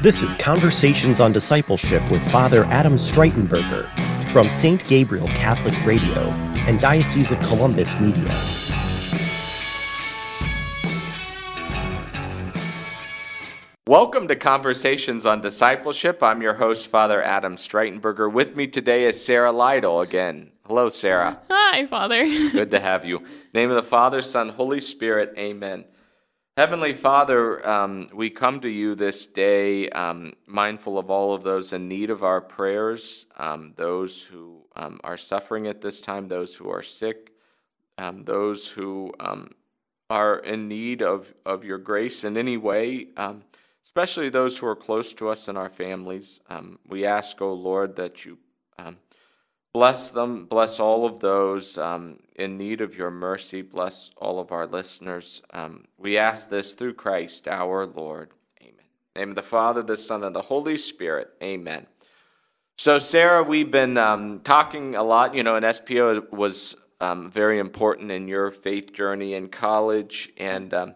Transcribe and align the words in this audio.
This 0.00 0.22
is 0.22 0.36
Conversations 0.36 1.18
on 1.18 1.32
Discipleship 1.32 2.08
with 2.08 2.22
Father 2.30 2.64
Adam 2.66 2.94
Streitenberger 2.94 3.90
from 4.30 4.48
St. 4.48 4.86
Gabriel 4.86 5.26
Catholic 5.26 5.74
Radio 5.84 6.30
and 6.68 6.80
Diocese 6.80 7.32
of 7.32 7.40
Columbus 7.40 7.98
Media. 7.98 8.24
Welcome 13.88 14.28
to 14.28 14.36
Conversations 14.36 15.26
on 15.26 15.40
Discipleship. 15.40 16.22
I'm 16.22 16.42
your 16.42 16.54
host, 16.54 16.86
Father 16.86 17.20
Adam 17.20 17.56
Streitenberger. 17.56 18.32
With 18.32 18.54
me 18.54 18.68
today 18.68 19.02
is 19.02 19.20
Sarah 19.20 19.50
Lytle 19.50 20.00
again. 20.00 20.52
Hello, 20.64 20.90
Sarah. 20.90 21.40
Hi, 21.50 21.86
Father. 21.86 22.22
Good 22.52 22.70
to 22.70 22.78
have 22.78 23.04
you. 23.04 23.24
Name 23.52 23.70
of 23.70 23.74
the 23.74 23.82
Father, 23.82 24.22
Son, 24.22 24.50
Holy 24.50 24.78
Spirit. 24.78 25.34
Amen. 25.36 25.86
Heavenly 26.58 26.94
Father, 26.94 27.64
um, 27.64 28.08
we 28.12 28.30
come 28.30 28.58
to 28.62 28.68
you 28.68 28.96
this 28.96 29.26
day 29.26 29.88
um, 29.90 30.32
mindful 30.44 30.98
of 30.98 31.08
all 31.08 31.32
of 31.32 31.44
those 31.44 31.72
in 31.72 31.86
need 31.86 32.10
of 32.10 32.24
our 32.24 32.40
prayers, 32.40 33.26
um, 33.36 33.74
those 33.76 34.20
who 34.24 34.64
um, 34.74 34.98
are 35.04 35.16
suffering 35.16 35.68
at 35.68 35.80
this 35.80 36.00
time, 36.00 36.26
those 36.26 36.56
who 36.56 36.68
are 36.68 36.82
sick, 36.82 37.30
um, 37.96 38.24
those 38.24 38.68
who 38.68 39.14
um, 39.20 39.52
are 40.10 40.38
in 40.38 40.66
need 40.66 41.00
of, 41.00 41.32
of 41.46 41.62
your 41.62 41.78
grace 41.78 42.24
in 42.24 42.36
any 42.36 42.56
way, 42.56 43.06
especially 43.84 44.28
those 44.28 44.58
who 44.58 44.66
are 44.66 44.74
close 44.74 45.12
to 45.12 45.28
us 45.28 45.46
and 45.46 45.56
our 45.56 45.70
families. 45.70 46.40
we 46.88 47.06
ask, 47.06 47.40
O 47.40 47.50
oh 47.50 47.54
Lord, 47.54 47.94
that 47.94 48.24
you 48.24 48.36
Bless 49.74 50.10
them, 50.10 50.46
bless 50.46 50.80
all 50.80 51.04
of 51.04 51.20
those 51.20 51.76
um, 51.76 52.18
in 52.36 52.56
need 52.56 52.80
of 52.80 52.96
your 52.96 53.10
mercy, 53.10 53.60
bless 53.60 54.10
all 54.16 54.40
of 54.40 54.50
our 54.50 54.66
listeners. 54.66 55.42
Um, 55.52 55.84
we 55.98 56.16
ask 56.16 56.48
this 56.48 56.74
through 56.74 56.94
Christ 56.94 57.46
our 57.48 57.86
Lord. 57.86 58.30
Amen. 58.62 58.74
name 59.14 59.30
of 59.30 59.36
the 59.36 59.42
Father, 59.42 59.82
the 59.82 59.96
Son, 59.96 60.24
and 60.24 60.34
the 60.34 60.42
Holy 60.42 60.76
Spirit. 60.76 61.30
Amen. 61.42 61.86
So, 62.78 62.98
Sarah, 62.98 63.42
we've 63.42 63.70
been 63.70 63.98
um, 63.98 64.40
talking 64.40 64.94
a 64.94 65.02
lot. 65.02 65.34
You 65.34 65.42
know, 65.42 65.56
and 65.56 65.64
SPO 65.64 66.32
was 66.32 66.76
um, 67.00 67.30
very 67.30 67.58
important 67.58 68.10
in 68.10 68.26
your 68.26 68.50
faith 68.50 68.92
journey 68.92 69.34
in 69.34 69.48
college. 69.48 70.32
And 70.38 70.72
um, 70.72 70.94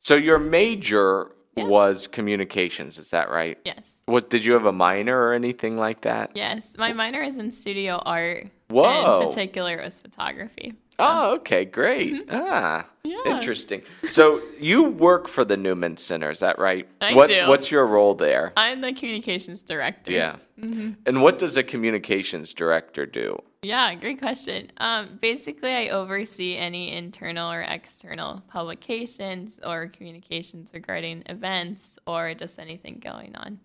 so, 0.00 0.14
your 0.14 0.38
major 0.38 1.32
yeah. 1.56 1.64
was 1.64 2.06
communications, 2.06 2.98
is 2.98 3.10
that 3.10 3.30
right? 3.30 3.58
Yes. 3.64 4.02
What 4.06 4.30
did 4.30 4.44
you 4.44 4.52
have 4.52 4.66
a 4.66 4.72
minor 4.72 5.18
or 5.18 5.32
anything 5.32 5.76
like 5.76 6.02
that? 6.02 6.32
Yes, 6.34 6.74
my 6.78 6.92
minor 6.92 7.22
is 7.22 7.38
in 7.38 7.52
studio 7.52 8.02
art. 8.04 8.48
Whoa! 8.68 9.20
In 9.20 9.28
particular, 9.28 9.78
it 9.78 9.84
was 9.84 10.00
photography. 10.00 10.74
Oh, 10.98 11.34
okay, 11.34 11.64
great. 11.64 12.12
Mm-hmm. 12.12 12.30
Ah, 12.30 12.88
yeah. 13.02 13.16
interesting. 13.26 13.82
So 14.10 14.40
you 14.58 14.84
work 14.84 15.28
for 15.28 15.44
the 15.44 15.56
Newman 15.56 15.96
Center, 15.96 16.30
is 16.30 16.40
that 16.40 16.58
right? 16.58 16.88
I 17.00 17.14
what, 17.14 17.28
do. 17.28 17.48
What's 17.48 17.70
your 17.70 17.86
role 17.86 18.14
there? 18.14 18.52
I'm 18.56 18.80
the 18.80 18.92
communications 18.92 19.62
director. 19.62 20.12
Yeah. 20.12 20.36
Mm-hmm. 20.60 20.92
And 21.06 21.22
what 21.22 21.38
does 21.38 21.56
a 21.56 21.62
communications 21.62 22.52
director 22.52 23.06
do? 23.06 23.38
Yeah, 23.62 23.94
great 23.94 24.18
question. 24.18 24.70
Um, 24.76 25.18
basically, 25.20 25.72
I 25.72 25.88
oversee 25.88 26.56
any 26.56 26.92
internal 26.92 27.50
or 27.50 27.62
external 27.62 28.42
publications 28.48 29.58
or 29.64 29.88
communications 29.88 30.70
regarding 30.74 31.22
events 31.26 31.98
or 32.06 32.34
just 32.34 32.58
anything 32.58 33.00
going 33.02 33.34
on. 33.36 33.58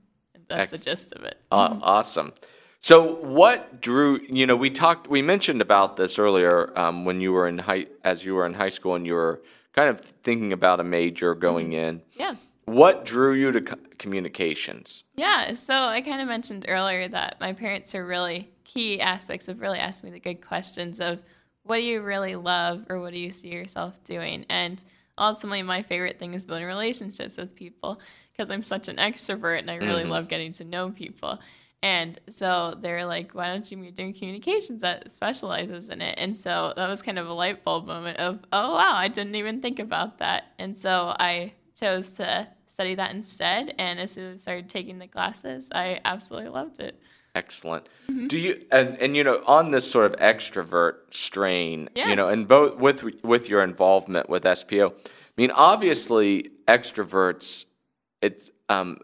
That's 0.48 0.62
Ex- 0.62 0.72
the 0.72 0.78
gist 0.78 1.14
of 1.14 1.24
it. 1.26 1.38
Uh, 1.52 1.78
awesome. 1.82 2.34
So, 2.82 3.16
what 3.16 3.82
drew 3.82 4.22
you 4.30 4.46
know 4.46 4.56
we 4.56 4.70
talked 4.70 5.10
we 5.10 5.22
mentioned 5.22 5.62
about 5.62 5.98
this 5.98 6.18
earlier 6.18 6.72
um, 6.80 7.06
when 7.06 7.20
you 7.22 7.34
were 7.34 7.48
in 7.48 7.58
high 7.58 7.88
as 8.04 8.24
you 8.24 8.36
were 8.36 8.46
in 8.46 8.54
high 8.54 8.70
school 8.70 8.96
and 8.96 9.06
you 9.06 9.14
were 9.14 9.42
kind 9.74 9.90
of 9.90 10.00
thinking 10.02 10.54
about 10.54 10.80
a 10.80 10.84
major 10.84 11.36
going 11.36 11.72
mm-hmm. 11.72 11.90
in. 11.90 12.02
Yeah. 12.14 12.36
What 12.66 13.04
drew 13.04 13.34
you 13.34 13.52
to 13.52 13.62
co- 13.62 13.78
communications? 13.98 15.04
Yeah, 15.16 15.56
so 15.56 15.74
I 15.74 16.02
kind 16.02 16.22
of 16.22 16.28
mentioned 16.28 16.66
earlier 16.68 17.08
that 17.08 17.38
my 17.40 17.54
parents 17.54 17.96
are 17.96 18.06
really 18.06 18.50
key 18.64 19.02
aspects 19.02 19.48
of 19.48 19.60
really 19.60 19.80
asking 19.80 20.12
me 20.12 20.14
the 20.14 20.20
good 20.20 20.46
questions 20.46 21.00
of 21.00 21.20
what 21.64 21.78
do 21.78 21.82
you 21.82 22.02
really 22.02 22.36
love 22.36 22.86
or 22.90 23.00
what 23.00 23.12
do 23.12 23.20
you 23.20 23.32
see 23.32 23.50
yourself 23.50 24.04
doing 24.04 24.46
and 24.50 24.84
ultimately 25.18 25.62
my 25.64 25.82
favorite 25.82 26.20
thing 26.20 26.34
is 26.34 26.46
building 26.46 26.66
relationships 26.66 27.38
with 27.38 27.56
people 27.56 28.00
because 28.32 28.52
I'm 28.52 28.64
such 28.64 28.88
an 28.88 28.96
extrovert 28.98 29.60
and 29.60 29.70
I 29.70 29.76
really 29.76 30.04
mm-hmm. 30.04 30.12
love 30.12 30.28
getting 30.30 30.54
to 30.54 30.64
know 30.64 30.92
people. 30.92 31.40
And 31.82 32.20
so 32.30 32.76
they're 32.80 33.06
like, 33.06 33.32
why 33.34 33.48
don't 33.48 33.70
you 33.72 33.78
be 33.78 33.92
doing 33.92 34.14
communications 34.14 34.82
that 34.82 35.12
specializes 35.12 35.90
in 35.90 36.02
it? 36.02 36.16
And 36.18 36.36
so 36.36 36.74
that 36.76 36.90
was 36.90 37.02
kind 37.02 37.18
of 37.18 37.28
a 37.28 37.34
light 37.34 37.64
bulb 37.64 37.88
moment 37.88 38.18
of, 38.18 38.40
oh, 38.52 38.76
wow, 38.76 38.96
I 38.96 39.08
didn't 39.08 39.36
even 39.36 39.62
think 39.62 39.80
about 39.80 40.20
that. 40.20 40.52
And 40.60 40.78
so 40.78 41.16
I 41.20 41.54
chose 41.80 42.12
to 42.14 42.50
study 42.68 42.96
that 42.96 43.12
instead. 43.12 43.76
And 43.80 44.00
as 44.00 44.12
soon 44.12 44.34
as 44.34 44.40
I 44.40 44.42
started 44.42 44.70
taking 44.70 45.00
the 45.00 45.08
classes, 45.08 45.70
I 45.74 46.02
absolutely 46.04 46.50
loved 46.50 46.82
it. 46.82 47.02
Excellent. 47.36 47.88
Mm-hmm. 48.10 48.28
Do 48.28 48.38
you 48.40 48.66
and 48.72 48.98
and 48.98 49.16
you 49.16 49.24
know 49.24 49.44
on 49.46 49.70
this 49.70 49.90
sort 49.90 50.12
of 50.12 50.20
extrovert 50.20 50.96
strain, 51.12 51.88
yeah. 51.96 52.10
you 52.10 52.16
know, 52.16 52.28
and 52.28 52.48
both 52.48 52.78
with 52.78 53.04
with 53.24 53.48
your 53.48 53.64
involvement 53.64 54.30
with 54.30 54.44
SPO, 54.44 54.92
I 54.92 55.02
mean, 55.38 55.52
obviously 55.52 56.50
extroverts 56.68 57.66
it's 58.22 58.50
um, 58.70 59.00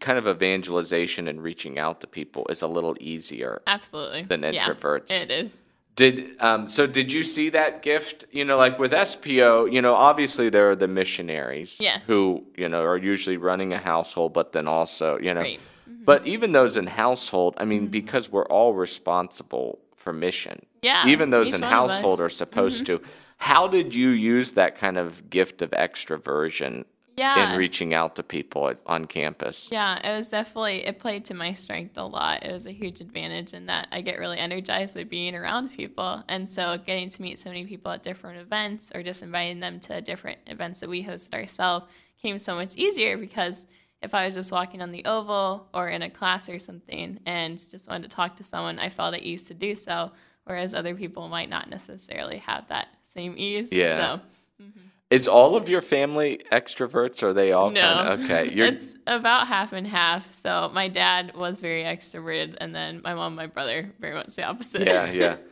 kind 0.00 0.18
of 0.18 0.26
evangelization 0.26 1.28
and 1.28 1.42
reaching 1.42 1.78
out 1.78 2.00
to 2.00 2.06
people 2.06 2.46
is 2.48 2.62
a 2.62 2.66
little 2.66 2.96
easier 3.00 3.62
absolutely 3.66 4.22
than 4.24 4.40
introverts 4.42 5.10
yeah, 5.10 5.20
it 5.20 5.30
is 5.30 5.66
did 5.96 6.40
um, 6.40 6.66
so 6.66 6.86
did 6.86 7.12
you 7.12 7.22
see 7.22 7.50
that 7.50 7.82
gift 7.82 8.24
you 8.32 8.44
know 8.44 8.56
like 8.56 8.78
with 8.78 8.92
spo 8.92 9.70
you 9.70 9.82
know 9.82 9.94
obviously 9.94 10.48
there 10.48 10.70
are 10.70 10.76
the 10.76 10.88
missionaries 10.88 11.76
yes. 11.80 12.02
who 12.06 12.44
you 12.56 12.68
know 12.68 12.82
are 12.82 12.96
usually 12.96 13.36
running 13.36 13.72
a 13.72 13.78
household 13.78 14.32
but 14.32 14.52
then 14.52 14.66
also 14.66 15.18
you 15.18 15.34
know 15.34 15.42
mm-hmm. 15.42 16.04
but 16.04 16.26
even 16.26 16.52
those 16.52 16.76
in 16.76 16.86
household 16.86 17.54
i 17.58 17.64
mean 17.64 17.82
mm-hmm. 17.82 17.90
because 17.90 18.30
we're 18.30 18.46
all 18.46 18.72
responsible 18.72 19.78
for 19.96 20.12
mission 20.12 20.58
yeah 20.82 21.06
even 21.06 21.30
those 21.30 21.52
in 21.52 21.62
household 21.62 22.20
are 22.20 22.30
supposed 22.30 22.84
mm-hmm. 22.84 23.02
to 23.04 23.10
how 23.36 23.66
did 23.66 23.94
you 23.94 24.10
use 24.10 24.52
that 24.52 24.76
kind 24.76 24.96
of 24.96 25.28
gift 25.30 25.62
of 25.62 25.70
extroversion 25.70 26.84
yeah. 27.20 27.52
in 27.52 27.58
reaching 27.58 27.94
out 27.94 28.16
to 28.16 28.22
people 28.22 28.72
on 28.86 29.04
campus. 29.04 29.68
Yeah, 29.70 29.98
it 30.06 30.16
was 30.16 30.28
definitely 30.28 30.86
it 30.86 30.98
played 30.98 31.24
to 31.26 31.34
my 31.34 31.52
strength 31.52 31.96
a 31.98 32.04
lot. 32.04 32.42
It 32.42 32.52
was 32.52 32.66
a 32.66 32.72
huge 32.72 33.00
advantage 33.00 33.54
in 33.54 33.66
that 33.66 33.88
I 33.92 34.00
get 34.00 34.18
really 34.18 34.38
energized 34.38 34.94
by 34.94 35.04
being 35.04 35.34
around 35.34 35.70
people, 35.70 36.22
and 36.28 36.48
so 36.48 36.78
getting 36.78 37.10
to 37.10 37.22
meet 37.22 37.38
so 37.38 37.50
many 37.50 37.64
people 37.66 37.92
at 37.92 38.02
different 38.02 38.40
events 38.40 38.90
or 38.94 39.02
just 39.02 39.22
inviting 39.22 39.60
them 39.60 39.80
to 39.80 40.00
different 40.00 40.38
events 40.46 40.80
that 40.80 40.88
we 40.88 41.04
hosted 41.04 41.34
ourselves 41.34 41.86
came 42.22 42.38
so 42.38 42.54
much 42.54 42.74
easier 42.76 43.16
because 43.16 43.66
if 44.02 44.14
I 44.14 44.24
was 44.24 44.34
just 44.34 44.50
walking 44.50 44.80
on 44.80 44.90
the 44.90 45.04
oval 45.04 45.68
or 45.74 45.88
in 45.88 46.02
a 46.02 46.10
class 46.10 46.48
or 46.48 46.58
something 46.58 47.20
and 47.26 47.58
just 47.70 47.88
wanted 47.88 48.10
to 48.10 48.16
talk 48.16 48.36
to 48.36 48.44
someone, 48.44 48.78
I 48.78 48.88
felt 48.88 49.14
at 49.14 49.22
ease 49.22 49.42
to 49.48 49.54
do 49.54 49.74
so, 49.74 50.12
whereas 50.44 50.74
other 50.74 50.94
people 50.94 51.28
might 51.28 51.50
not 51.50 51.68
necessarily 51.68 52.38
have 52.38 52.68
that 52.68 52.88
same 53.04 53.34
ease. 53.36 53.70
Yeah. 53.70 53.96
So, 53.96 54.20
mm-hmm. 54.62 54.80
Is 55.10 55.26
all 55.26 55.56
of 55.56 55.68
your 55.68 55.80
family 55.80 56.40
extroverts? 56.52 57.22
Or 57.22 57.28
are 57.28 57.32
they 57.32 57.50
all 57.50 57.70
no. 57.70 57.80
kind 57.80 58.08
of 58.08 58.24
okay? 58.24 58.52
You're... 58.52 58.66
It's 58.66 58.94
about 59.06 59.48
half 59.48 59.72
and 59.72 59.86
half. 59.86 60.32
So 60.34 60.70
my 60.72 60.86
dad 60.88 61.32
was 61.34 61.60
very 61.60 61.82
extroverted, 61.82 62.56
and 62.60 62.74
then 62.74 63.00
my 63.02 63.14
mom, 63.14 63.34
my 63.34 63.46
brother, 63.46 63.90
very 63.98 64.14
much 64.14 64.36
the 64.36 64.44
opposite. 64.44 64.86
Yeah, 64.86 65.10
yeah. 65.10 65.36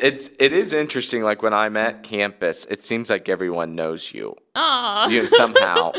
It's 0.00 0.30
it 0.38 0.52
is 0.52 0.72
interesting. 0.72 1.22
Like 1.22 1.42
when 1.42 1.52
I'm 1.52 1.76
at 1.76 2.02
campus, 2.02 2.64
it 2.66 2.84
seems 2.84 3.10
like 3.10 3.28
everyone 3.28 3.74
knows 3.74 4.12
you. 4.12 4.36
Aww. 4.54 5.10
You 5.10 5.22
know, 5.22 5.28
somehow. 5.28 5.92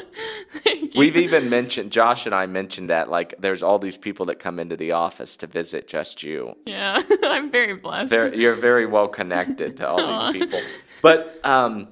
We've 0.95 1.17
even 1.17 1.49
mentioned 1.49 1.91
Josh 1.91 2.25
and 2.25 2.33
I 2.33 2.45
mentioned 2.45 2.89
that 2.89 3.09
like 3.09 3.35
there's 3.39 3.61
all 3.61 3.77
these 3.77 3.97
people 3.97 4.25
that 4.27 4.39
come 4.39 4.59
into 4.59 4.77
the 4.77 4.93
office 4.93 5.35
to 5.37 5.47
visit 5.47 5.87
just 5.87 6.23
you. 6.23 6.55
Yeah, 6.65 7.01
I'm 7.23 7.51
very 7.51 7.75
blessed. 7.75 8.09
They're, 8.09 8.33
you're 8.33 8.55
very 8.55 8.85
well 8.85 9.07
connected 9.07 9.77
to 9.77 9.89
all 9.89 9.99
Aww. 9.99 10.31
these 10.31 10.41
people. 10.41 10.61
But 11.01 11.39
um, 11.43 11.87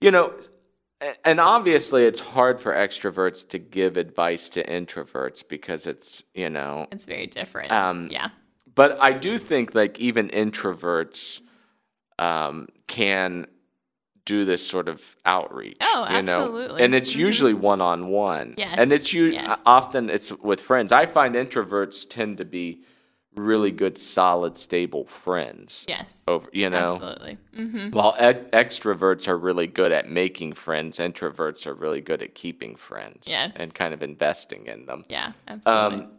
you 0.00 0.10
know, 0.10 0.32
and 1.24 1.40
obviously 1.40 2.04
it's 2.04 2.20
hard 2.20 2.60
for 2.60 2.72
extroverts 2.72 3.48
to 3.50 3.58
give 3.58 3.96
advice 3.96 4.48
to 4.50 4.64
introverts 4.64 5.46
because 5.46 5.86
it's, 5.86 6.24
you 6.34 6.50
know, 6.50 6.86
it's 6.90 7.04
very 7.04 7.26
different. 7.26 7.70
Um, 7.70 8.08
yeah. 8.10 8.30
But 8.74 8.98
I 9.00 9.12
do 9.12 9.38
think 9.38 9.74
like 9.74 9.98
even 9.98 10.28
introverts 10.28 11.40
um, 12.18 12.68
can 12.86 13.46
do 14.24 14.44
this 14.44 14.64
sort 14.64 14.88
of 14.88 15.16
outreach. 15.24 15.78
Oh, 15.80 16.06
you 16.08 16.16
absolutely. 16.16 16.78
Know? 16.78 16.84
And 16.84 16.94
it's 16.94 17.12
mm-hmm. 17.12 17.20
usually 17.20 17.54
one 17.54 17.80
on 17.80 18.08
one. 18.08 18.54
Yes. 18.58 18.74
And 18.78 18.92
it's 18.92 19.12
you 19.12 19.26
yes. 19.26 19.58
often 19.64 20.10
it's 20.10 20.32
with 20.32 20.60
friends. 20.60 20.92
I 20.92 21.06
find 21.06 21.34
introverts 21.34 22.08
tend 22.08 22.38
to 22.38 22.44
be 22.44 22.82
really 23.38 23.70
good, 23.70 23.96
solid, 23.96 24.56
stable 24.56 25.04
friends. 25.04 25.84
Yes. 25.88 26.22
Over, 26.26 26.48
you 26.52 26.70
know. 26.70 26.94
Absolutely. 26.94 27.38
Mm-hmm. 27.56 27.90
While 27.90 28.14
e- 28.18 28.48
extroverts 28.52 29.28
are 29.28 29.38
really 29.38 29.66
good 29.66 29.92
at 29.92 30.10
making 30.10 30.54
friends, 30.54 30.98
introverts 30.98 31.66
are 31.66 31.74
really 31.74 32.00
good 32.00 32.22
at 32.22 32.34
keeping 32.34 32.76
friends. 32.76 33.26
Yes. 33.28 33.52
And 33.56 33.74
kind 33.74 33.94
of 33.94 34.02
investing 34.02 34.66
in 34.66 34.86
them. 34.86 35.04
Yeah, 35.08 35.32
absolutely. 35.46 36.04
Um, 36.04 36.12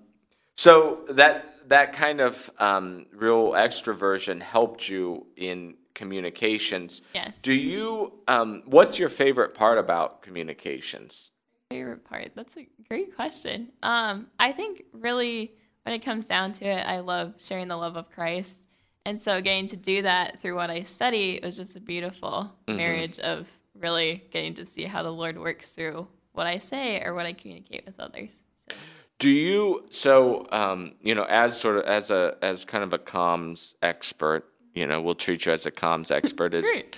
so 0.55 1.05
that 1.09 1.45
that 1.69 1.93
kind 1.93 2.19
of 2.19 2.49
um, 2.59 3.05
real 3.13 3.51
extroversion 3.51 4.41
helped 4.41 4.89
you 4.89 5.27
in 5.37 5.75
communications. 5.93 7.01
Yes. 7.13 7.39
Do 7.41 7.53
you? 7.53 8.13
Um, 8.27 8.63
what's 8.65 8.97
your 8.97 9.09
favorite 9.09 9.53
part 9.53 9.77
about 9.77 10.21
communications? 10.21 11.31
favorite 11.69 12.03
part? 12.03 12.31
That's 12.35 12.57
a 12.57 12.67
great 12.87 13.15
question. 13.15 13.69
Um, 13.83 14.27
I 14.39 14.51
think 14.51 14.85
really 14.91 15.53
when 15.89 15.95
it 15.99 16.05
comes 16.05 16.27
down 16.27 16.51
to 16.51 16.65
it, 16.65 16.85
I 16.85 16.99
love 16.99 17.33
sharing 17.39 17.67
the 17.67 17.75
love 17.75 17.95
of 17.95 18.11
Christ. 18.11 18.59
And 19.07 19.19
so 19.19 19.41
getting 19.41 19.65
to 19.69 19.75
do 19.75 20.03
that 20.03 20.39
through 20.39 20.53
what 20.55 20.69
I 20.69 20.83
study 20.83 21.39
was 21.41 21.57
just 21.57 21.75
a 21.75 21.79
beautiful 21.79 22.53
Mm-hmm. 22.67 22.77
marriage 22.77 23.17
of 23.17 23.47
really 23.73 24.23
getting 24.29 24.53
to 24.53 24.67
see 24.67 24.83
how 24.83 25.01
the 25.01 25.09
Lord 25.11 25.39
works 25.39 25.71
through 25.71 26.07
what 26.33 26.45
I 26.45 26.59
say 26.59 27.01
or 27.03 27.15
what 27.15 27.25
I 27.25 27.33
communicate 27.33 27.87
with 27.87 27.99
others. 27.99 28.35
So, 28.69 28.75
Do 29.17 29.31
you 29.31 29.85
so 29.89 30.45
um, 30.51 30.93
you 31.01 31.15
know 31.15 31.23
as 31.23 31.59
sort 31.59 31.77
of 31.77 31.85
as 31.85 32.11
a 32.11 32.37
as 32.43 32.65
kind 32.65 32.83
of 32.83 32.93
a 32.93 32.99
comms 32.99 33.73
expert, 33.81 34.45
you 34.75 34.85
know, 34.85 35.01
we'll 35.01 35.15
treat 35.15 35.47
you 35.47 35.51
as 35.53 35.65
a 35.65 35.71
comms 35.71 36.11
expert. 36.11 36.53
Is 36.53 36.67
great. 36.71 36.95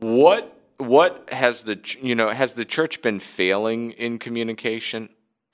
what 0.00 0.60
what 0.78 1.28
has 1.30 1.62
the 1.62 1.78
you 2.02 2.16
know 2.16 2.30
has 2.30 2.54
the 2.54 2.64
church 2.64 3.02
been 3.02 3.20
failing 3.20 3.92
in 3.92 4.18
communication? 4.18 5.10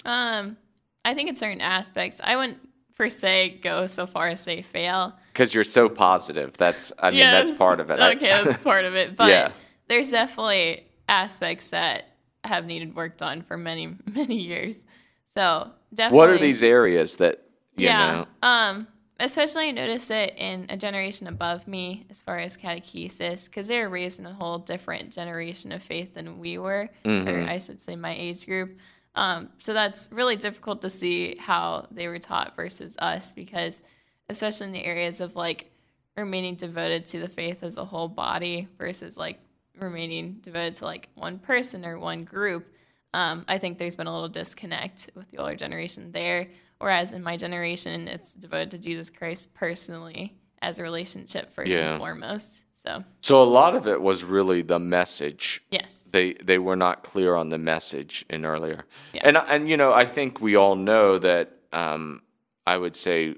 Um, 0.07 0.57
I 1.05 1.15
think 1.15 1.29
in 1.29 1.35
certain 1.35 1.61
aspects, 1.61 2.21
I 2.23 2.37
wouldn't 2.37 2.59
per 2.95 3.09
se 3.09 3.61
go 3.63 3.87
so 3.87 4.07
far 4.07 4.29
as 4.29 4.41
say 4.41 4.63
fail. 4.63 5.15
Because 5.33 5.55
you're 5.55 5.65
so 5.65 5.89
positive. 5.89 6.53
That's 6.57 6.93
I 6.99 7.11
mean 7.11 7.21
that's 7.21 7.51
part 7.53 7.81
of 7.81 7.91
it. 7.91 7.99
Okay, 8.01 8.29
that's 8.45 8.63
part 8.63 8.85
of 8.85 8.95
it. 8.95 9.17
But 9.17 9.29
Yeah. 9.31 9.53
there's 9.89 10.11
definitely 10.11 10.87
aspects 11.09 11.71
that 11.71 12.05
have 12.45 12.67
needed 12.67 12.95
worked 12.95 13.23
on 13.23 13.43
for 13.43 13.57
many, 13.57 13.97
many 14.15 14.37
years. 14.37 14.85
So 15.27 15.71
definitely. 15.95 16.17
what 16.17 16.29
are 16.29 16.39
these 16.39 16.63
areas 16.63 17.17
that 17.17 17.43
you 17.77 17.87
yeah. 17.87 18.13
know? 18.13 18.27
Um, 18.49 18.87
especially 19.19 19.69
I 19.69 19.71
notice 19.71 20.11
it 20.11 20.35
in 20.37 20.67
a 20.69 20.77
generation 20.77 21.27
above 21.27 21.67
me 21.67 22.05
as 22.11 22.21
far 22.21 22.39
as 22.39 22.57
catechesis, 22.57 23.47
because 23.47 23.69
they 23.69 23.79
were 23.79 23.89
raised 23.89 24.19
in 24.21 24.27
a 24.27 24.33
whole 24.35 24.59
different 24.59 25.13
generation 25.13 25.73
of 25.73 25.83
faith 25.83 26.15
than 26.15 26.39
we 26.39 26.59
were, 26.59 26.91
Mm-hmm. 27.05 27.29
or 27.29 27.49
I 27.49 27.59
should 27.59 27.81
say 27.81 27.97
my 27.97 28.15
age 28.15 28.45
group. 28.47 28.79
Um, 29.15 29.51
so 29.59 29.73
that's 29.75 30.09
really 30.11 30.37
difficult 30.37 30.81
to 30.83 30.91
see 30.91 31.37
how 31.39 31.87
they 31.91 32.09
were 32.09 32.19
taught 32.19 32.57
versus 32.57 32.97
us, 32.99 33.33
because 33.33 33.83
especially 34.29 34.69
in 34.69 34.73
the 34.73 34.85
areas 34.85 35.21
of 35.21 35.37
like 35.37 35.71
remaining 36.17 36.55
devoted 36.55 37.07
to 37.07 37.21
the 37.21 37.29
faith 37.29 37.63
as 37.63 37.77
a 37.77 37.85
whole 37.85 38.09
body 38.09 38.69
versus 38.79 39.17
like 39.17 39.39
remaining 39.79 40.39
devoted 40.41 40.75
to 40.77 40.85
like 40.85 41.09
one 41.15 41.39
person 41.39 41.85
or 41.85 41.99
one 41.99 42.25
group. 42.25 42.67
Um, 43.15 43.45
I 43.49 43.59
think 43.59 43.79
there's 43.79 43.97
been 43.97 44.07
a 44.07 44.13
little 44.13 44.29
disconnect 44.29 45.11
with 45.15 45.31
the 45.31 45.39
older 45.39 45.57
generation 45.57 46.13
there. 46.13 46.49
Whereas 46.79 47.13
in 47.13 47.23
my 47.23 47.37
generation, 47.37 48.09
it's 48.09 48.33
devoted 48.35 48.71
to 48.73 48.79
Jesus 48.79 49.11
Christ 49.11 49.53
personally 49.55 50.35
as 50.63 50.79
a 50.79 50.83
relationship 50.83 51.53
first 51.53 51.71
Yeah. 51.73 51.91
and 51.93 51.99
foremost. 51.99 52.61
So, 52.75 53.05
So 53.21 53.43
a 53.43 53.45
lot 53.45 53.77
of 53.77 53.87
it 53.87 54.01
was 54.01 54.25
really 54.25 54.63
the 54.63 54.79
message 54.79 55.63
yes. 55.71 56.09
they 56.11 56.33
they 56.43 56.59
were 56.59 56.75
not 56.77 57.05
clear 57.05 57.35
on 57.37 57.49
the 57.49 57.59
message 57.59 58.25
in 58.31 58.45
earlier. 58.45 58.85
Yeah. 59.13 59.23
And 59.25 59.37
and 59.37 59.69
you 59.69 59.77
know, 59.77 59.93
I 59.93 60.05
think 60.07 60.41
we 60.41 60.57
all 60.57 60.75
know 60.75 61.19
that 61.19 61.53
um, 61.73 62.23
I 62.67 62.77
would 62.77 62.97
say 62.97 63.37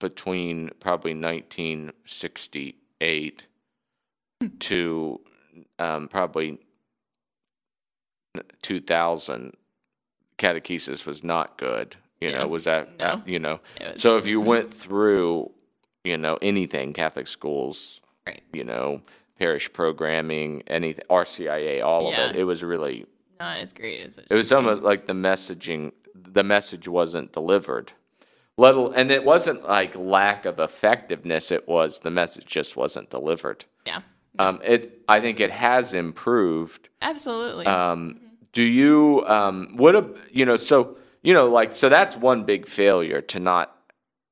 between 0.00 0.70
probably 0.80 1.14
1968 1.14 3.46
to 4.58 5.20
um, 5.78 6.08
probably 6.08 6.58
2000 8.62 9.56
catechesis 10.38 11.06
was 11.06 11.22
not 11.22 11.56
good. 11.58 11.94
You 12.20 12.30
Yeah. 12.30 12.38
know, 12.38 12.48
was 12.48 12.64
that 12.64 12.98
No. 12.98 13.22
you 13.24 13.38
know. 13.38 13.60
So 13.96 14.18
if 14.18 14.26
you 14.26 14.40
went 14.40 14.74
through, 14.82 15.52
you 16.04 16.18
know, 16.18 16.38
anything 16.42 16.92
Catholic 16.92 17.26
schools, 17.26 18.00
Right. 18.26 18.42
you 18.52 18.62
know, 18.64 19.00
parish 19.38 19.72
programming, 19.72 20.62
anything, 20.66 21.04
RCIA, 21.10 21.82
all 21.84 22.10
Yeah. 22.10 22.26
of 22.26 22.36
it. 22.36 22.40
It 22.40 22.44
was 22.44 22.62
really, 22.62 23.06
Not 23.40 23.58
as 23.58 23.72
great 23.72 24.00
as 24.00 24.18
it 24.18 24.22
was. 24.24 24.30
it 24.30 24.36
was 24.36 24.48
be. 24.50 24.54
almost 24.54 24.82
like 24.82 25.06
the 25.06 25.12
messaging, 25.14 25.92
the 26.14 26.44
message 26.44 26.86
wasn't 26.86 27.32
delivered. 27.32 27.92
Let 28.56 28.76
al- 28.76 28.92
and 28.92 29.10
it 29.10 29.24
wasn't 29.24 29.64
like 29.66 29.96
lack 29.96 30.44
of 30.44 30.60
effectiveness. 30.60 31.50
It 31.50 31.66
was 31.66 32.00
the 32.00 32.10
message 32.10 32.46
just 32.46 32.76
wasn't 32.76 33.10
delivered. 33.10 33.64
Yeah. 33.86 34.02
Um, 34.38 34.60
it, 34.64 35.00
I 35.08 35.20
think 35.20 35.40
it 35.40 35.50
has 35.50 35.94
improved. 35.94 36.88
Absolutely. 37.02 37.66
Um, 37.66 38.20
do 38.52 38.62
you, 38.62 39.24
um, 39.26 39.76
what, 39.76 39.96
a, 39.96 40.06
you 40.30 40.44
know, 40.44 40.56
so, 40.56 40.96
you 41.22 41.34
know, 41.34 41.48
like, 41.48 41.74
so 41.74 41.88
that's 41.88 42.16
one 42.16 42.44
big 42.44 42.68
failure 42.68 43.20
to 43.22 43.40
not, 43.40 43.76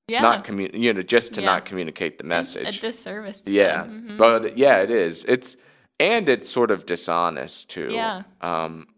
yeah. 0.08 0.20
not 0.20 0.44
communicate, 0.44 0.80
you 0.80 0.92
know, 0.92 1.02
just 1.02 1.34
to 1.34 1.40
Yeah. 1.40 1.46
not 1.46 1.64
communicate 1.64 2.18
the 2.18 2.24
It's 2.24 2.28
message. 2.28 2.78
A 2.78 2.80
disservice 2.80 3.40
to 3.42 3.52
Yeah. 3.52 3.84
Mhm. 3.84 4.16
but 4.16 4.56
yeah, 4.58 4.78
it 4.82 4.90
is. 4.90 5.24
It's 5.26 5.56
and 6.00 6.28
it's 6.28 6.48
sort 6.48 6.70
of 6.70 6.84
dishonest 6.86 7.68
too. 7.70 7.90
Yeah. 7.92 8.22
Um, 8.40 8.88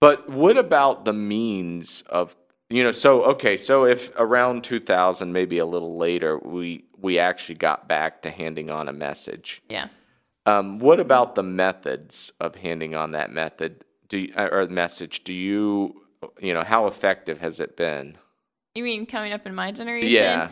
but 0.00 0.28
what 0.28 0.56
about 0.58 1.04
the 1.04 1.12
means 1.12 2.02
of 2.08 2.36
you 2.70 2.82
know? 2.82 2.92
So 2.92 3.24
okay, 3.24 3.56
so 3.56 3.84
if 3.84 4.10
around 4.16 4.62
2000, 4.64 5.32
maybe 5.32 5.58
a 5.58 5.66
little 5.66 5.96
later, 5.96 6.38
we 6.38 6.84
we 7.00 7.18
actually 7.18 7.54
got 7.54 7.88
back 7.88 8.22
to 8.22 8.30
handing 8.30 8.70
on 8.70 8.88
a 8.88 8.92
message. 8.92 9.62
Yeah. 9.68 9.88
Um, 10.46 10.78
what 10.78 10.98
about 10.98 11.34
the 11.34 11.42
methods 11.42 12.32
of 12.40 12.56
handing 12.56 12.94
on 12.94 13.10
that 13.12 13.30
method? 13.30 13.84
Do 14.08 14.18
you, 14.18 14.32
or 14.36 14.66
message? 14.66 15.22
Do 15.24 15.32
you 15.32 16.02
you 16.40 16.52
know 16.54 16.62
how 16.64 16.86
effective 16.86 17.40
has 17.40 17.60
it 17.60 17.76
been? 17.76 18.16
You 18.78 18.84
mean 18.84 19.06
coming 19.06 19.32
up 19.32 19.44
in 19.44 19.56
my 19.56 19.72
generation? 19.72 20.22
Yeah. 20.22 20.50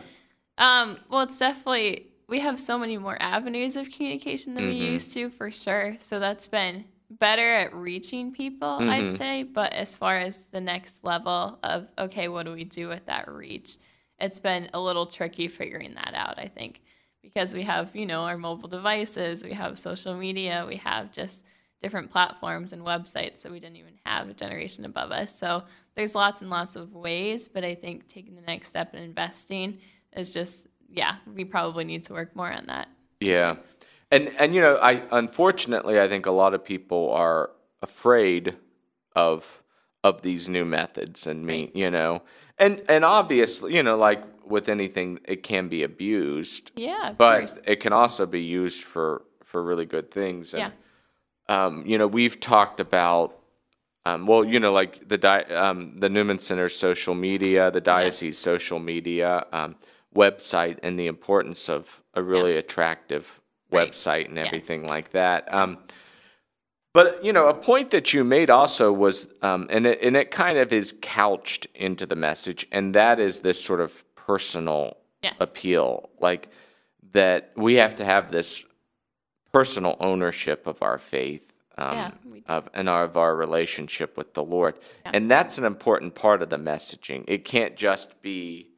Um, 0.57 0.99
well, 1.09 1.21
it's 1.21 1.37
definitely 1.37 2.07
we 2.27 2.41
have 2.41 2.59
so 2.59 2.77
many 2.77 2.97
more 2.97 3.15
avenues 3.21 3.77
of 3.77 3.89
communication 3.89 4.53
than 4.53 4.65
we 4.65 4.73
Mhm. 4.73 4.91
used 4.91 5.13
to, 5.13 5.29
for 5.29 5.49
sure. 5.49 5.95
So 6.01 6.19
that's 6.19 6.49
been 6.49 6.83
better 7.09 7.53
at 7.55 7.73
reaching 7.73 8.33
people, 8.33 8.79
Mhm. 8.81 8.89
I'd 8.89 9.17
say. 9.17 9.43
But 9.43 9.71
as 9.71 9.95
far 9.95 10.17
as 10.19 10.47
the 10.47 10.59
next 10.59 11.05
level 11.05 11.57
of 11.63 11.87
okay, 11.97 12.27
what 12.27 12.45
do 12.45 12.51
we 12.51 12.65
do 12.65 12.89
with 12.89 13.05
that 13.05 13.29
reach? 13.31 13.77
It's 14.19 14.41
been 14.41 14.69
a 14.73 14.81
little 14.81 15.05
tricky 15.05 15.47
figuring 15.47 15.93
that 15.93 16.13
out. 16.13 16.37
I 16.37 16.49
think 16.49 16.81
because 17.21 17.53
we 17.53 17.61
have 17.63 17.95
you 17.95 18.05
know 18.05 18.23
our 18.23 18.37
mobile 18.37 18.67
devices, 18.67 19.41
we 19.41 19.53
have 19.53 19.79
social 19.79 20.15
media, 20.15 20.65
we 20.67 20.75
have 20.77 21.13
just 21.13 21.45
different 21.81 22.11
platforms 22.11 22.73
and 22.73 22.81
websites 22.83 23.41
that 23.43 23.51
we 23.51 23.59
didn't 23.59 23.77
even 23.77 23.93
have 24.05 24.29
a 24.29 24.33
generation 24.33 24.85
above 24.85 25.11
us. 25.11 25.37
So 25.37 25.63
there's 25.95 26.15
lots 26.15 26.41
and 26.41 26.49
lots 26.49 26.75
of 26.75 26.93
ways, 26.93 27.49
but 27.49 27.63
I 27.63 27.75
think 27.75 28.07
taking 28.07 28.35
the 28.35 28.41
next 28.41 28.69
step 28.69 28.93
and 28.93 29.03
investing 29.03 29.79
is 30.15 30.33
just 30.33 30.67
yeah, 30.89 31.17
we 31.35 31.43
probably 31.43 31.83
need 31.83 32.03
to 32.03 32.13
work 32.13 32.35
more 32.35 32.51
on 32.51 32.65
that. 32.67 32.87
Yeah. 33.19 33.57
And 34.09 34.31
and 34.39 34.55
you 34.55 34.61
know, 34.61 34.77
I 34.77 35.03
unfortunately 35.11 35.99
I 35.99 36.07
think 36.07 36.25
a 36.25 36.31
lot 36.31 36.53
of 36.53 36.63
people 36.63 37.11
are 37.11 37.51
afraid 37.81 38.55
of 39.15 39.61
of 40.03 40.21
these 40.21 40.47
new 40.47 40.63
methods 40.65 41.27
and 41.27 41.45
me, 41.45 41.71
you 41.75 41.91
know. 41.91 42.21
And 42.57 42.81
and 42.89 43.03
obviously, 43.03 43.75
you 43.75 43.83
know, 43.83 43.97
like 43.97 44.23
with 44.45 44.69
anything 44.69 45.19
it 45.25 45.43
can 45.43 45.67
be 45.67 45.83
abused, 45.83 46.71
Yeah, 46.75 47.09
of 47.09 47.17
but 47.17 47.39
course. 47.39 47.59
it 47.65 47.81
can 47.81 47.91
also 47.93 48.25
be 48.25 48.41
used 48.41 48.83
for 48.83 49.23
for 49.43 49.61
really 49.61 49.85
good 49.85 50.09
things 50.09 50.53
and 50.53 50.61
Yeah. 50.61 50.71
Um, 51.49 51.83
you 51.85 51.97
know, 51.97 52.07
we've 52.07 52.39
talked 52.39 52.79
about 52.79 53.33
um, 54.05 54.25
well, 54.25 54.45
you 54.45 54.57
know, 54.61 54.71
like 54.71 55.09
the 55.09 55.17
di- 55.17 55.43
um, 55.43 55.99
the 55.99 56.07
Newman 56.07 56.39
Center's 56.39 56.73
social 56.73 57.13
media, 57.13 57.69
the 57.71 57.81
diocese 57.81 58.37
social 58.37 58.79
media 58.79 59.45
um, 59.51 59.75
website, 60.15 60.79
and 60.81 60.97
the 60.97 61.07
importance 61.07 61.67
of 61.69 62.01
a 62.13 62.23
really 62.23 62.55
attractive 62.57 63.41
Right. 63.69 63.91
website 63.91 64.27
and 64.29 64.37
Yes. 64.37 64.45
everything 64.47 64.87
like 64.87 65.09
that. 65.11 65.53
Um, 65.53 65.77
but 66.93 67.23
you 67.23 67.33
know, 67.33 67.49
a 67.49 67.53
point 67.53 67.91
that 67.91 68.13
you 68.13 68.23
made 68.23 68.49
also 68.49 68.93
was, 68.93 69.27
um, 69.41 69.67
and 69.69 69.85
it, 69.85 70.01
and 70.01 70.15
it 70.15 70.31
kind 70.31 70.57
of 70.57 70.71
is 70.71 70.95
couched 71.01 71.67
into 71.75 72.05
the 72.05 72.15
message, 72.15 72.65
and 72.71 72.95
that 72.95 73.19
is 73.19 73.41
this 73.41 73.61
sort 73.61 73.81
of 73.81 74.03
personal 74.15 74.95
Yes. 75.21 75.33
appeal, 75.41 76.09
like 76.21 76.47
that 77.11 77.51
we 77.57 77.75
have 77.75 77.95
to 77.97 78.05
have 78.05 78.31
this 78.31 78.63
personal 79.51 79.95
ownership 79.99 80.67
of 80.67 80.81
our 80.81 80.97
faith. 80.97 81.53
Um, 81.79 81.93
Yeah, 81.93 82.11
of 82.47 82.69
and 82.73 82.89
our, 82.89 83.03
of 83.03 83.17
our 83.17 83.35
relationship 83.35 84.17
with 84.17 84.33
the 84.33 84.43
Lord, 84.43 84.79
Yeah. 85.05 85.11
and 85.13 85.29
that's 85.29 85.59
an 85.59 85.63
important 85.65 86.15
part 86.15 86.41
of 86.41 86.49
the 86.49 86.57
messaging. 86.57 87.23
It 87.27 87.45
can't 87.45 87.75
just 87.75 88.19
be, 88.23 88.71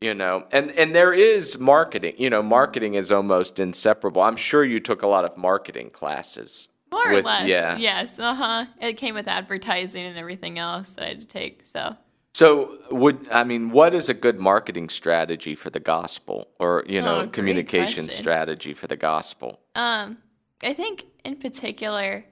you 0.00 0.14
know, 0.14 0.44
and 0.50 0.72
and 0.72 0.96
there 0.96 1.12
is 1.14 1.58
marketing. 1.60 2.14
You 2.18 2.30
know, 2.30 2.42
marketing 2.42 2.94
is 2.94 3.12
almost 3.12 3.60
inseparable. 3.60 4.20
I'm 4.22 4.34
sure 4.34 4.64
you 4.64 4.80
took 4.80 5.02
a 5.02 5.06
lot 5.06 5.24
of 5.24 5.36
marketing 5.36 5.90
classes. 5.90 6.70
More 6.90 7.08
with- 7.10 7.20
or 7.24 7.28
less. 7.28 7.46
yeah. 7.46 7.76
Yes. 7.76 8.18
Uh 8.18 8.34
huh. 8.34 8.64
It 8.80 8.94
came 8.94 9.14
with 9.14 9.28
advertising 9.28 10.04
and 10.04 10.18
everything 10.18 10.58
else 10.58 10.94
that 10.94 11.04
I 11.04 11.08
had 11.10 11.20
to 11.20 11.26
take. 11.28 11.62
So 11.62 11.96
So, 12.34 12.78
would 12.90 13.28
I 13.30 13.44
mean, 13.44 13.70
what 13.70 13.94
is 13.94 14.08
a 14.08 14.14
good 14.14 14.40
marketing 14.40 14.88
strategy 14.88 15.54
for 15.54 15.70
the 15.70 15.78
gospel, 15.78 16.48
or 16.58 16.84
you 16.88 17.00
know, 17.00 17.20
Oh, 17.20 17.28
communication 17.28 18.06
question. 18.06 18.10
strategy 18.22 18.72
for 18.72 18.88
the 18.88 18.96
gospel? 18.96 19.60
Um, 19.76 20.18
I 20.64 20.74
think 20.74 21.04
in 21.24 21.36
particular, 21.36 22.24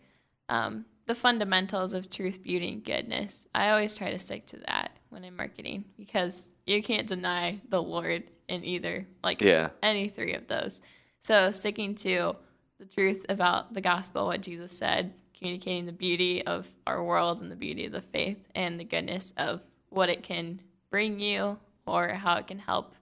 um, 0.48 0.84
the 1.06 1.14
fundamentals 1.14 1.94
of 1.94 2.10
truth, 2.10 2.42
beauty, 2.42 2.72
and 2.72 2.84
goodness. 2.84 3.46
I 3.54 3.70
always 3.70 3.96
try 3.96 4.10
to 4.10 4.18
stick 4.18 4.46
to 4.46 4.56
that 4.66 4.96
when 5.10 5.24
I'm 5.24 5.36
marketing 5.36 5.84
because 5.96 6.50
you 6.66 6.82
can't 6.82 7.06
deny 7.06 7.60
the 7.68 7.80
Lord 7.82 8.24
in 8.48 8.64
either, 8.64 9.06
like 9.22 9.40
Yeah. 9.40 9.70
any 9.84 10.08
three 10.08 10.34
of 10.34 10.48
those. 10.48 10.80
So 11.20 11.52
sticking 11.52 11.94
to 11.96 12.34
the 12.78 12.86
truth 12.86 13.24
about 13.28 13.72
the 13.72 13.80
gospel, 13.80 14.26
what 14.26 14.40
Jesus 14.40 14.76
said, 14.76 15.14
communicating 15.36 15.86
the 15.86 15.92
beauty 15.92 16.44
of 16.44 16.66
our 16.86 17.04
world 17.04 17.40
and 17.40 17.50
the 17.52 17.56
beauty 17.56 17.86
of 17.86 17.92
the 17.92 18.00
faith 18.02 18.38
and 18.56 18.78
the 18.80 18.84
goodness 18.84 19.32
of 19.36 19.60
what 19.92 20.08
it 20.08 20.22
can 20.22 20.60
bring 20.90 21.20
you 21.20 21.58
or 21.86 22.08
how 22.08 22.36
it 22.36 22.46
can 22.46 22.58
help 22.58 22.94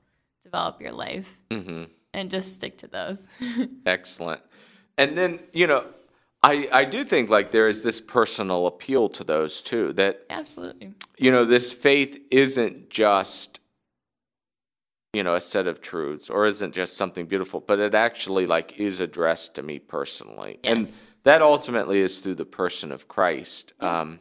develop 0.43 0.81
your 0.81 0.93
life. 0.93 1.37
Mm-hmm. 1.51 1.85
And 2.13 2.31
just 2.31 2.55
stick 2.55 2.79
to 2.79 2.89
those. 2.89 3.29
Excellent. 3.87 4.43
And 4.99 5.17
then, 5.17 5.41
you 5.53 5.67
know, 5.67 5.87
I, 6.43 6.69
I 6.73 6.85
do 6.85 7.05
think 7.05 7.29
like 7.29 7.51
there 7.51 7.69
is 7.69 7.83
this 7.83 8.01
personal 8.01 8.67
appeal 8.67 9.09
to 9.11 9.25
those 9.25 9.61
too 9.61 9.93
that 9.95 10.25
Absolutely. 10.31 10.95
you 11.19 11.31
know 11.31 11.45
this 11.45 11.73
faith 11.73 12.19
isn't 12.31 12.89
just 12.89 13.61
you 15.13 15.23
know 15.23 15.35
a 15.35 15.41
set 15.41 15.67
of 15.67 15.83
truths 15.83 16.31
or 16.31 16.47
isn't 16.47 16.75
just 16.75 16.97
something 16.97 17.27
beautiful 17.27 17.61
but 17.61 17.79
it 17.79 17.95
actually 17.95 18.47
like 18.47 18.79
is 18.79 19.01
addressed 19.01 19.55
to 19.57 19.63
me 19.63 19.79
personally 19.79 20.59
and 20.65 20.91
that 21.25 21.43
ultimately 21.43 22.01
is 22.01 22.21
through 22.21 22.37
the 22.37 22.47
person 22.47 22.91
of 22.91 23.07
Christ 23.07 23.75
um 23.81 24.19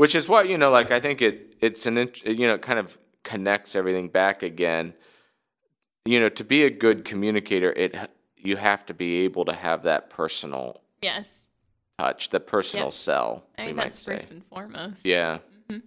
which 0.00 0.14
is 0.14 0.30
what 0.30 0.48
you 0.48 0.56
know 0.56 0.70
like 0.70 0.90
I 0.90 0.98
think 0.98 1.20
it 1.20 1.54
it's 1.60 1.84
an 1.84 1.98
int- 1.98 2.24
you 2.24 2.46
know 2.46 2.54
it 2.54 2.62
kind 2.62 2.78
of 2.78 2.96
connects 3.22 3.76
everything 3.76 4.08
back 4.08 4.42
again 4.42 4.94
you 6.06 6.18
know 6.18 6.30
to 6.30 6.42
be 6.42 6.64
a 6.64 6.70
good 6.70 7.04
communicator 7.04 7.70
it 7.72 7.94
you 8.38 8.56
have 8.56 8.86
to 8.86 8.94
be 8.94 9.20
able 9.26 9.44
to 9.44 9.52
have 9.52 9.82
that 9.82 10.08
personal 10.08 10.80
Yes. 11.02 11.50
touch, 11.98 12.30
the 12.30 12.40
personal 12.40 12.86
Yep. 12.86 12.92
cell. 12.94 13.44
I 13.58 13.62
we 13.62 13.66
think 13.66 13.76
might 13.76 13.82
that's 13.84 13.98
say. 13.98 14.12
first 14.14 14.30
and 14.30 14.42
foremost. 14.46 15.04
Yeah. 15.04 15.38
Mhm. 15.68 15.82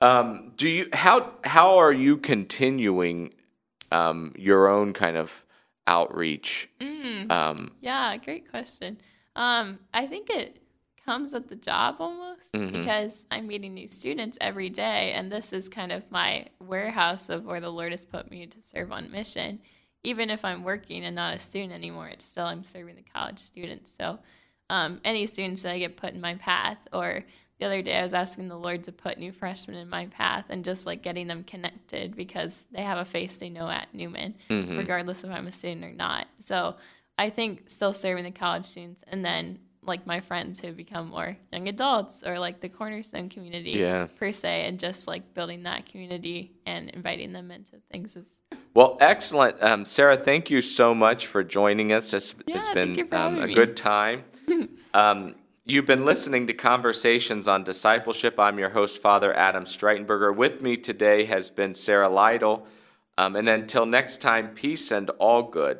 Um, 0.00 0.52
do 0.56 0.68
you 0.68 0.88
how 0.92 1.34
how 1.44 1.78
are 1.78 1.92
you 1.92 2.16
continuing 2.16 3.32
um, 3.92 4.32
your 4.36 4.66
own 4.68 4.92
kind 4.92 5.16
of 5.16 5.44
outreach? 5.86 6.68
Mm. 6.80 7.30
Um, 7.30 7.56
Yeah, 7.80 8.16
great 8.16 8.50
question. 8.50 9.00
Um, 9.36 9.78
I 9.94 10.06
think 10.08 10.28
it 10.30 10.60
comes 11.08 11.32
with 11.32 11.48
the 11.48 11.56
job 11.56 11.96
almost 12.00 12.52
Mhm. 12.52 12.70
because 12.70 13.24
I'm 13.30 13.46
meeting 13.46 13.72
new 13.72 13.88
students 13.88 14.36
every 14.42 14.68
day, 14.68 15.12
and 15.14 15.32
this 15.32 15.54
is 15.54 15.66
kind 15.66 15.90
of 15.90 16.10
my 16.10 16.48
warehouse 16.60 17.30
of 17.30 17.46
where 17.46 17.60
the 17.60 17.72
Lord 17.72 17.92
has 17.92 18.04
put 18.04 18.30
me 18.30 18.46
to 18.46 18.60
serve 18.62 18.92
on 18.92 19.10
mission. 19.10 19.60
Even 20.04 20.28
if 20.28 20.44
I'm 20.44 20.64
working 20.64 21.06
and 21.06 21.16
not 21.16 21.34
a 21.34 21.38
student 21.38 21.72
anymore, 21.72 22.08
it's 22.08 22.26
still 22.26 22.44
I'm 22.44 22.62
serving 22.62 22.96
the 22.96 23.02
college 23.02 23.38
students. 23.38 23.90
So, 23.90 24.18
um, 24.68 25.00
any 25.02 25.24
students 25.24 25.62
that 25.62 25.72
I 25.72 25.78
get 25.78 25.96
put 25.96 26.12
in 26.12 26.20
my 26.20 26.34
path, 26.34 26.76
or 26.92 27.24
the 27.58 27.64
other 27.64 27.80
day 27.80 27.96
I 27.98 28.02
was 28.02 28.12
asking 28.12 28.48
the 28.48 28.58
Lord 28.58 28.84
to 28.84 28.92
put 28.92 29.16
new 29.16 29.32
freshmen 29.32 29.78
in 29.78 29.88
my 29.88 30.06
path 30.08 30.44
and 30.50 30.62
just 30.62 30.84
like 30.84 31.02
getting 31.02 31.26
them 31.26 31.42
connected 31.42 32.16
because 32.16 32.66
they 32.70 32.82
have 32.82 32.98
a 32.98 33.06
face 33.06 33.36
they 33.36 33.48
know 33.48 33.68
at 33.70 33.92
Newman 33.94 34.34
mhm. 34.50 34.76
regardless 34.76 35.24
if 35.24 35.30
I'm 35.30 35.46
a 35.46 35.52
student 35.52 35.84
or 35.86 35.92
not. 35.92 36.28
So 36.38 36.76
I 37.16 37.30
think 37.30 37.70
still 37.70 37.94
serving 37.94 38.24
the 38.24 38.30
college 38.30 38.66
students 38.66 39.02
and 39.08 39.24
then 39.24 39.58
like 39.88 40.06
my 40.06 40.20
friends 40.20 40.60
who 40.60 40.72
become 40.72 41.08
more 41.08 41.36
young 41.52 41.66
adults 41.68 42.22
or 42.24 42.38
like 42.38 42.60
the 42.60 42.68
cornerstone 42.68 43.28
community 43.28 43.72
Yeah. 43.72 44.06
per 44.16 44.30
se 44.30 44.66
and 44.66 44.78
just 44.78 45.08
like 45.08 45.34
building 45.34 45.64
that 45.64 45.86
community 45.86 46.52
and 46.66 46.90
inviting 46.90 47.32
them 47.32 47.50
into 47.50 47.72
things 47.90 48.14
is 48.16 48.38
Well, 48.74 48.96
excellent, 49.00 49.60
um, 49.62 49.84
Sarah. 49.84 50.16
Thank 50.16 50.50
you 50.50 50.60
so 50.62 50.94
much 50.94 51.26
for 51.26 51.42
joining 51.42 51.92
us. 51.92 52.12
It's, 52.14 52.34
it's 52.46 52.66
Yeah, 52.68 52.74
thank 52.74 53.10
been 53.10 53.18
um, 53.18 53.38
a 53.40 53.46
me. 53.46 53.54
good 53.54 53.76
time. 53.76 54.24
um, 54.94 55.34
you've 55.64 55.86
been 55.86 56.04
listening 56.04 56.46
to 56.46 56.52
Conversations 56.54 57.48
on 57.48 57.64
Discipleship. 57.64 58.38
I'm 58.38 58.58
your 58.58 58.70
host, 58.70 59.02
Father 59.02 59.34
Adam 59.34 59.64
Streitenberger. 59.64 60.34
With 60.36 60.60
me 60.62 60.76
today 60.76 61.24
has 61.24 61.50
been 61.50 61.74
Sarah 61.74 62.08
Lytle. 62.08 62.66
Um, 63.16 63.34
and 63.34 63.48
until 63.48 63.84
next 63.84 64.20
time, 64.20 64.50
peace 64.54 64.92
and 64.92 65.10
all 65.18 65.42
good. 65.42 65.78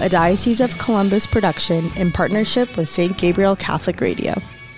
A 0.00 0.08
Diocese 0.08 0.60
of 0.60 0.76
Columbus 0.78 1.26
production 1.26 1.92
in 1.96 2.10
partnership 2.10 2.76
with 2.76 2.88
St. 2.88 3.16
Gabriel 3.18 3.54
Catholic 3.54 4.00
Radio. 4.00 4.34